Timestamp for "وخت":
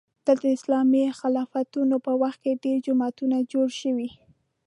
2.21-2.39